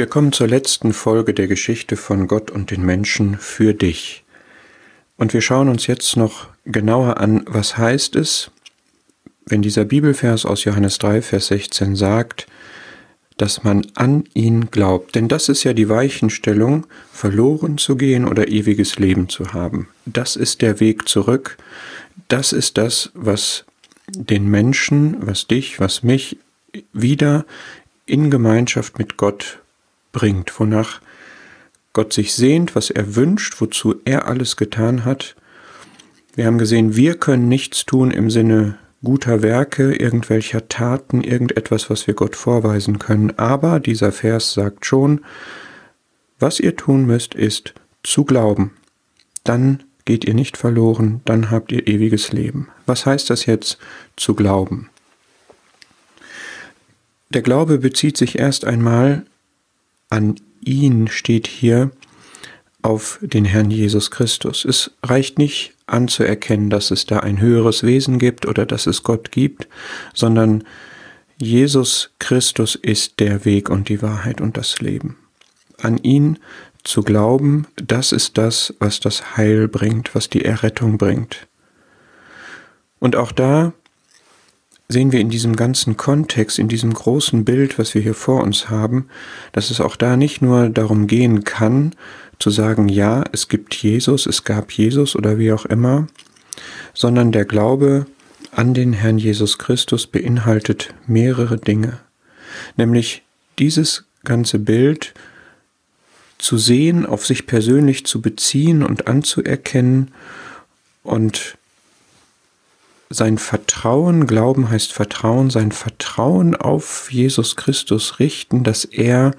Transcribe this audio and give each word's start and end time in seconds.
Wir 0.00 0.06
kommen 0.06 0.32
zur 0.32 0.48
letzten 0.48 0.94
Folge 0.94 1.34
der 1.34 1.46
Geschichte 1.46 1.94
von 1.94 2.26
Gott 2.26 2.50
und 2.50 2.70
den 2.70 2.86
Menschen 2.86 3.36
für 3.36 3.74
dich. 3.74 4.24
Und 5.18 5.34
wir 5.34 5.42
schauen 5.42 5.68
uns 5.68 5.86
jetzt 5.88 6.16
noch 6.16 6.48
genauer 6.64 7.18
an, 7.18 7.44
was 7.46 7.76
heißt 7.76 8.16
es, 8.16 8.50
wenn 9.44 9.60
dieser 9.60 9.84
Bibelvers 9.84 10.46
aus 10.46 10.64
Johannes 10.64 10.96
3, 11.00 11.20
Vers 11.20 11.48
16 11.48 11.96
sagt, 11.96 12.46
dass 13.36 13.62
man 13.62 13.86
an 13.94 14.24
ihn 14.32 14.70
glaubt. 14.70 15.16
Denn 15.16 15.28
das 15.28 15.50
ist 15.50 15.64
ja 15.64 15.74
die 15.74 15.90
Weichenstellung, 15.90 16.86
verloren 17.12 17.76
zu 17.76 17.96
gehen 17.96 18.26
oder 18.26 18.48
ewiges 18.48 18.98
Leben 18.98 19.28
zu 19.28 19.52
haben. 19.52 19.90
Das 20.06 20.34
ist 20.34 20.62
der 20.62 20.80
Weg 20.80 21.10
zurück. 21.10 21.58
Das 22.28 22.54
ist 22.54 22.78
das, 22.78 23.10
was 23.12 23.66
den 24.08 24.48
Menschen, 24.48 25.18
was 25.20 25.46
dich, 25.46 25.78
was 25.78 26.02
mich 26.02 26.38
wieder 26.94 27.44
in 28.06 28.30
Gemeinschaft 28.30 28.98
mit 28.98 29.18
Gott 29.18 29.58
bringt, 30.12 30.58
wonach 30.58 31.00
Gott 31.92 32.12
sich 32.12 32.34
sehnt, 32.34 32.74
was 32.76 32.90
er 32.90 33.16
wünscht, 33.16 33.60
wozu 33.60 33.96
er 34.04 34.28
alles 34.28 34.56
getan 34.56 35.04
hat. 35.04 35.36
Wir 36.34 36.46
haben 36.46 36.58
gesehen, 36.58 36.94
wir 36.94 37.16
können 37.16 37.48
nichts 37.48 37.84
tun 37.84 38.10
im 38.10 38.30
Sinne 38.30 38.78
guter 39.02 39.42
Werke, 39.42 39.94
irgendwelcher 39.94 40.68
Taten, 40.68 41.22
irgendetwas, 41.22 41.90
was 41.90 42.06
wir 42.06 42.14
Gott 42.14 42.36
vorweisen 42.36 42.98
können. 42.98 43.36
Aber 43.38 43.80
dieser 43.80 44.12
Vers 44.12 44.52
sagt 44.52 44.86
schon, 44.86 45.24
was 46.38 46.60
ihr 46.60 46.76
tun 46.76 47.06
müsst, 47.06 47.34
ist 47.34 47.74
zu 48.02 48.24
glauben. 48.24 48.72
Dann 49.44 49.82
geht 50.04 50.24
ihr 50.24 50.34
nicht 50.34 50.56
verloren, 50.56 51.20
dann 51.24 51.50
habt 51.50 51.72
ihr 51.72 51.86
ewiges 51.86 52.32
Leben. 52.32 52.68
Was 52.86 53.06
heißt 53.06 53.30
das 53.30 53.46
jetzt 53.46 53.78
zu 54.16 54.34
glauben? 54.34 54.90
Der 57.30 57.42
Glaube 57.42 57.78
bezieht 57.78 58.16
sich 58.16 58.38
erst 58.38 58.64
einmal 58.64 59.24
an 60.10 60.36
ihn, 60.60 61.08
steht 61.08 61.46
hier, 61.46 61.90
auf 62.82 63.18
den 63.22 63.44
Herrn 63.44 63.70
Jesus 63.70 64.10
Christus. 64.10 64.64
Es 64.64 64.90
reicht 65.02 65.38
nicht 65.38 65.74
anzuerkennen, 65.86 66.70
dass 66.70 66.90
es 66.90 67.06
da 67.06 67.20
ein 67.20 67.40
höheres 67.40 67.82
Wesen 67.82 68.18
gibt 68.18 68.46
oder 68.46 68.66
dass 68.66 68.86
es 68.86 69.02
Gott 69.02 69.30
gibt, 69.32 69.68
sondern 70.14 70.64
Jesus 71.38 72.10
Christus 72.18 72.74
ist 72.74 73.20
der 73.20 73.44
Weg 73.44 73.70
und 73.70 73.88
die 73.88 74.02
Wahrheit 74.02 74.40
und 74.40 74.56
das 74.56 74.80
Leben. 74.80 75.16
An 75.78 75.98
ihn 75.98 76.38
zu 76.84 77.02
glauben, 77.02 77.66
das 77.76 78.12
ist 78.12 78.38
das, 78.38 78.74
was 78.78 79.00
das 79.00 79.36
Heil 79.36 79.68
bringt, 79.68 80.14
was 80.14 80.28
die 80.28 80.44
Errettung 80.44 80.98
bringt. 80.98 81.48
Und 82.98 83.16
auch 83.16 83.32
da 83.32 83.72
sehen 84.90 85.12
wir 85.12 85.20
in 85.20 85.30
diesem 85.30 85.54
ganzen 85.54 85.96
Kontext, 85.96 86.58
in 86.58 86.68
diesem 86.68 86.92
großen 86.92 87.44
Bild, 87.44 87.78
was 87.78 87.94
wir 87.94 88.02
hier 88.02 88.14
vor 88.14 88.42
uns 88.42 88.68
haben, 88.68 89.08
dass 89.52 89.70
es 89.70 89.80
auch 89.80 89.94
da 89.94 90.16
nicht 90.16 90.42
nur 90.42 90.68
darum 90.68 91.06
gehen 91.06 91.44
kann, 91.44 91.94
zu 92.40 92.50
sagen, 92.50 92.88
ja, 92.88 93.22
es 93.32 93.48
gibt 93.48 93.74
Jesus, 93.74 94.26
es 94.26 94.44
gab 94.44 94.72
Jesus 94.72 95.14
oder 95.14 95.38
wie 95.38 95.52
auch 95.52 95.64
immer, 95.64 96.08
sondern 96.92 97.30
der 97.30 97.44
Glaube 97.44 98.06
an 98.50 98.74
den 98.74 98.92
Herrn 98.92 99.18
Jesus 99.18 99.58
Christus 99.58 100.08
beinhaltet 100.08 100.92
mehrere 101.06 101.56
Dinge. 101.56 102.00
Nämlich 102.76 103.22
dieses 103.58 104.06
ganze 104.24 104.58
Bild 104.58 105.14
zu 106.38 106.58
sehen, 106.58 107.06
auf 107.06 107.26
sich 107.26 107.46
persönlich 107.46 108.06
zu 108.06 108.20
beziehen 108.20 108.82
und 108.82 109.06
anzuerkennen 109.06 110.10
und 111.04 111.58
sein 113.10 113.38
Vertrauen, 113.38 114.28
Glauben 114.28 114.70
heißt 114.70 114.92
Vertrauen, 114.92 115.50
sein 115.50 115.72
Vertrauen 115.72 116.54
auf 116.54 117.10
Jesus 117.10 117.56
Christus 117.56 118.20
richten, 118.20 118.62
dass 118.62 118.84
er 118.84 119.32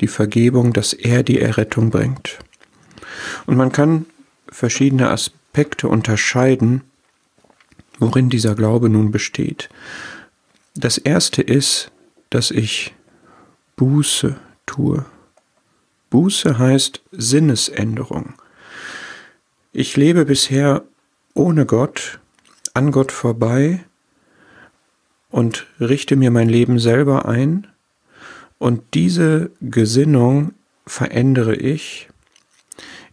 die 0.00 0.08
Vergebung, 0.08 0.72
dass 0.72 0.92
er 0.92 1.22
die 1.22 1.40
Errettung 1.40 1.90
bringt. 1.90 2.40
Und 3.46 3.56
man 3.56 3.70
kann 3.70 4.06
verschiedene 4.48 5.10
Aspekte 5.10 5.88
unterscheiden, 5.88 6.82
worin 8.00 8.28
dieser 8.28 8.56
Glaube 8.56 8.88
nun 8.88 9.12
besteht. 9.12 9.68
Das 10.74 10.98
erste 10.98 11.40
ist, 11.40 11.92
dass 12.30 12.50
ich 12.50 12.94
Buße 13.76 14.36
tue. 14.66 15.04
Buße 16.10 16.58
heißt 16.58 17.00
Sinnesänderung. 17.12 18.34
Ich 19.72 19.96
lebe 19.96 20.24
bisher 20.24 20.82
ohne 21.34 21.66
Gott, 21.66 22.18
an 22.74 22.90
Gott 22.90 23.12
vorbei 23.12 23.84
und 25.30 25.66
richte 25.80 26.16
mir 26.16 26.30
mein 26.30 26.48
Leben 26.48 26.78
selber 26.78 27.26
ein 27.26 27.66
und 28.58 28.82
diese 28.94 29.50
Gesinnung 29.60 30.52
verändere 30.86 31.54
ich. 31.54 32.08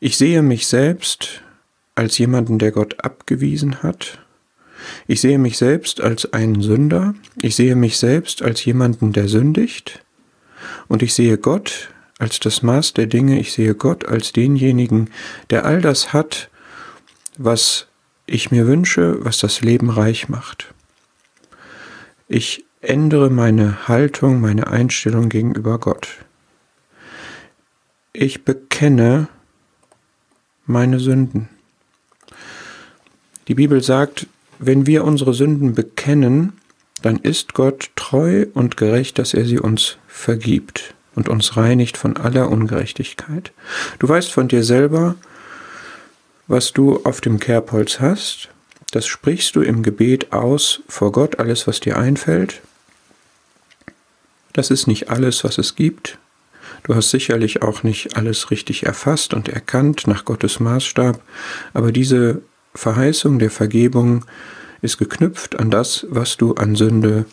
Ich 0.00 0.16
sehe 0.16 0.42
mich 0.42 0.66
selbst 0.66 1.42
als 1.94 2.16
jemanden, 2.18 2.58
der 2.58 2.72
Gott 2.72 3.04
abgewiesen 3.04 3.82
hat. 3.82 4.18
Ich 5.06 5.20
sehe 5.20 5.38
mich 5.38 5.58
selbst 5.58 6.00
als 6.00 6.32
einen 6.32 6.62
Sünder. 6.62 7.14
Ich 7.42 7.54
sehe 7.56 7.76
mich 7.76 7.98
selbst 7.98 8.42
als 8.42 8.64
jemanden, 8.64 9.12
der 9.12 9.28
sündigt. 9.28 10.02
Und 10.88 11.02
ich 11.02 11.12
sehe 11.12 11.36
Gott 11.36 11.90
als 12.18 12.40
das 12.40 12.62
Maß 12.62 12.94
der 12.94 13.06
Dinge. 13.06 13.38
Ich 13.38 13.52
sehe 13.52 13.74
Gott 13.74 14.06
als 14.06 14.32
denjenigen, 14.32 15.10
der 15.50 15.64
all 15.64 15.82
das 15.82 16.12
hat, 16.14 16.48
was 17.36 17.86
ich 18.30 18.50
mir 18.50 18.66
wünsche, 18.66 19.24
was 19.24 19.38
das 19.38 19.60
Leben 19.60 19.90
reich 19.90 20.28
macht. 20.28 20.72
Ich 22.28 22.64
ändere 22.80 23.28
meine 23.28 23.88
Haltung, 23.88 24.40
meine 24.40 24.68
Einstellung 24.68 25.28
gegenüber 25.28 25.78
Gott. 25.78 26.08
Ich 28.12 28.44
bekenne 28.44 29.28
meine 30.64 31.00
Sünden. 31.00 31.48
Die 33.48 33.54
Bibel 33.54 33.82
sagt, 33.82 34.28
wenn 34.60 34.86
wir 34.86 35.04
unsere 35.04 35.34
Sünden 35.34 35.74
bekennen, 35.74 36.52
dann 37.02 37.16
ist 37.16 37.54
Gott 37.54 37.90
treu 37.96 38.46
und 38.54 38.76
gerecht, 38.76 39.18
dass 39.18 39.34
er 39.34 39.44
sie 39.44 39.58
uns 39.58 39.96
vergibt 40.06 40.94
und 41.16 41.28
uns 41.28 41.56
reinigt 41.56 41.96
von 41.96 42.16
aller 42.16 42.48
Ungerechtigkeit. 42.48 43.52
Du 43.98 44.08
weißt 44.08 44.30
von 44.30 44.48
dir 44.48 44.62
selber, 44.62 45.16
was 46.50 46.72
du 46.72 47.00
auf 47.04 47.20
dem 47.20 47.38
Kerbholz 47.38 48.00
hast, 48.00 48.48
das 48.90 49.06
sprichst 49.06 49.54
du 49.54 49.62
im 49.62 49.84
Gebet 49.84 50.32
aus 50.32 50.82
vor 50.88 51.12
Gott, 51.12 51.38
alles, 51.38 51.68
was 51.68 51.78
dir 51.78 51.96
einfällt. 51.96 52.60
Das 54.52 54.72
ist 54.72 54.88
nicht 54.88 55.10
alles, 55.10 55.44
was 55.44 55.58
es 55.58 55.76
gibt. 55.76 56.18
Du 56.82 56.96
hast 56.96 57.10
sicherlich 57.10 57.62
auch 57.62 57.84
nicht 57.84 58.16
alles 58.16 58.50
richtig 58.50 58.84
erfasst 58.84 59.32
und 59.32 59.48
erkannt 59.48 60.08
nach 60.08 60.24
Gottes 60.24 60.58
Maßstab, 60.58 61.22
aber 61.72 61.92
diese 61.92 62.42
Verheißung 62.74 63.38
der 63.38 63.52
Vergebung 63.52 64.24
ist 64.82 64.98
geknüpft 64.98 65.56
an 65.56 65.70
das, 65.70 66.04
was 66.10 66.36
du 66.36 66.54
an 66.54 66.74
Sünde 66.74 67.26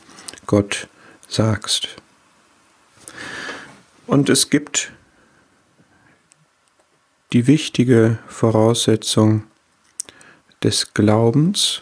Gott 0.45 0.89
sagst. 1.27 1.87
Und 4.05 4.29
es 4.29 4.51
gibt 4.51 4.91
die 7.33 7.47
wichtige 7.47 8.19
Voraussetzung 8.27 9.43
des 10.63 10.93
Glaubens. 10.93 11.81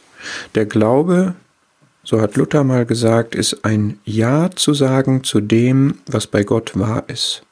Der 0.56 0.66
Glaube, 0.66 1.36
so 2.04 2.22
hat 2.22 2.36
Luther 2.36 2.64
mal 2.64 2.86
gesagt, 2.86 3.36
ist 3.36 3.64
ein 3.64 4.00
Ja 4.06 4.50
zu 4.52 4.74
sagen 4.74 5.24
zu 5.24 5.42
dem, 5.42 6.00
was 6.08 6.28
bei 6.28 6.44
Gott 6.44 6.78
wahr 6.78 7.04
ist. 7.08 7.44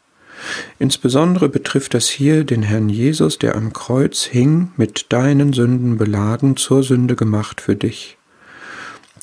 Insbesondere 0.80 1.48
betrifft 1.50 1.94
das 1.94 2.10
hier 2.10 2.44
den 2.44 2.64
Herrn 2.64 2.90
Jesus, 2.90 3.40
der 3.40 3.56
am 3.56 3.72
Kreuz 3.72 4.24
hing, 4.24 4.72
mit 4.76 5.12
deinen 5.14 5.54
Sünden 5.54 5.98
beladen, 5.98 6.58
zur 6.58 6.84
Sünde 6.84 7.16
gemacht 7.16 7.62
für 7.62 7.76
dich. 7.76 8.18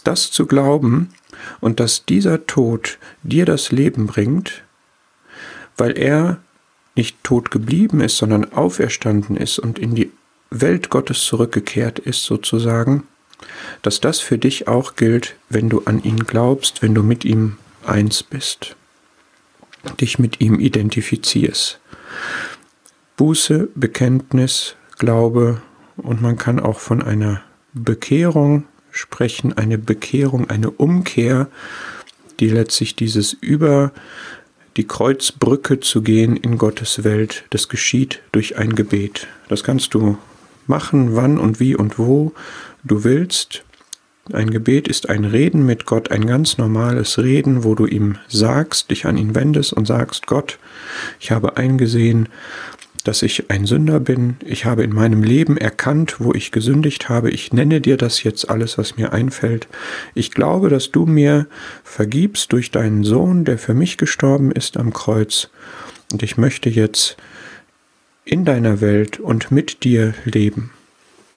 Das 0.04 0.30
zu 0.30 0.46
glauben 0.46 1.10
und 1.60 1.78
dass 1.78 2.06
dieser 2.06 2.46
Tod 2.46 2.98
dir 3.22 3.44
das 3.44 3.70
Leben 3.70 4.06
bringt, 4.06 4.62
weil 5.76 5.98
er 5.98 6.38
nicht 6.96 7.22
tot 7.22 7.50
geblieben 7.50 8.00
ist, 8.00 8.16
sondern 8.16 8.52
auferstanden 8.52 9.36
ist 9.36 9.58
und 9.58 9.78
in 9.78 9.94
die 9.94 10.10
Welt 10.50 10.90
Gottes 10.90 11.24
zurückgekehrt 11.24 11.98
ist 11.98 12.24
sozusagen, 12.24 13.04
dass 13.82 14.00
das 14.00 14.20
für 14.20 14.38
dich 14.38 14.68
auch 14.68 14.96
gilt, 14.96 15.36
wenn 15.48 15.68
du 15.68 15.82
an 15.84 16.02
ihn 16.02 16.24
glaubst, 16.26 16.82
wenn 16.82 16.94
du 16.94 17.02
mit 17.02 17.24
ihm 17.24 17.56
eins 17.86 18.22
bist, 18.22 18.76
dich 20.00 20.18
mit 20.18 20.40
ihm 20.40 20.58
identifizierst. 20.58 21.80
Buße, 23.16 23.68
Bekenntnis, 23.74 24.74
Glaube 24.98 25.62
und 25.96 26.20
man 26.20 26.36
kann 26.36 26.60
auch 26.60 26.80
von 26.80 27.02
einer 27.02 27.42
Bekehrung 27.72 28.64
sprechen, 28.90 29.56
eine 29.56 29.78
Bekehrung, 29.78 30.50
eine 30.50 30.70
Umkehr, 30.70 31.48
die 32.40 32.48
letztlich 32.48 32.96
dieses 32.96 33.32
über 33.32 33.92
die 34.76 34.86
Kreuzbrücke 34.86 35.80
zu 35.80 36.02
gehen 36.02 36.36
in 36.36 36.58
Gottes 36.58 37.04
Welt, 37.04 37.44
das 37.50 37.68
geschieht 37.68 38.20
durch 38.32 38.56
ein 38.56 38.74
Gebet. 38.74 39.26
Das 39.48 39.64
kannst 39.64 39.94
du 39.94 40.16
machen, 40.66 41.16
wann 41.16 41.38
und 41.38 41.60
wie 41.60 41.74
und 41.74 41.98
wo 41.98 42.32
du 42.84 43.04
willst. 43.04 43.64
Ein 44.32 44.50
Gebet 44.50 44.86
ist 44.86 45.08
ein 45.08 45.24
Reden 45.24 45.66
mit 45.66 45.86
Gott, 45.86 46.12
ein 46.12 46.24
ganz 46.24 46.56
normales 46.56 47.18
Reden, 47.18 47.64
wo 47.64 47.74
du 47.74 47.86
ihm 47.86 48.18
sagst, 48.28 48.90
dich 48.90 49.06
an 49.06 49.16
ihn 49.16 49.34
wendest 49.34 49.72
und 49.72 49.86
sagst, 49.86 50.26
Gott, 50.26 50.58
ich 51.18 51.32
habe 51.32 51.56
eingesehen, 51.56 52.28
dass 53.02 53.22
ich 53.22 53.50
ein 53.50 53.66
Sünder 53.66 54.00
bin. 54.00 54.36
Ich 54.44 54.64
habe 54.64 54.82
in 54.82 54.92
meinem 54.92 55.22
Leben 55.22 55.56
erkannt, 55.56 56.16
wo 56.18 56.32
ich 56.32 56.52
gesündigt 56.52 57.08
habe. 57.08 57.30
Ich 57.30 57.52
nenne 57.52 57.80
dir 57.80 57.96
das 57.96 58.22
jetzt 58.22 58.48
alles, 58.50 58.78
was 58.78 58.96
mir 58.96 59.12
einfällt. 59.12 59.68
Ich 60.14 60.30
glaube, 60.30 60.68
dass 60.68 60.90
du 60.90 61.06
mir 61.06 61.46
vergibst 61.84 62.52
durch 62.52 62.70
deinen 62.70 63.04
Sohn, 63.04 63.44
der 63.44 63.58
für 63.58 63.74
mich 63.74 63.96
gestorben 63.96 64.50
ist 64.52 64.76
am 64.76 64.92
Kreuz. 64.92 65.50
Und 66.12 66.22
ich 66.22 66.36
möchte 66.36 66.68
jetzt 66.68 67.16
in 68.24 68.44
deiner 68.44 68.80
Welt 68.80 69.20
und 69.20 69.50
mit 69.50 69.84
dir 69.84 70.14
leben. 70.24 70.70